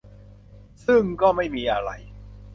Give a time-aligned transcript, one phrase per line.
[0.85, 1.91] ซึ่งก็ไม่มีอะไร